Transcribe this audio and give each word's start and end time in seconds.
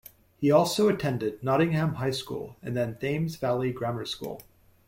He 0.39 0.49
also 0.49 0.89
attended 0.89 1.43
Nottingham 1.43 1.93
High 1.93 2.09
School 2.09 2.55
and 2.63 2.75
then 2.75 2.97
Thames 2.97 3.35
Valley 3.35 3.71
Grammar 3.71 4.05
School. 4.07 4.41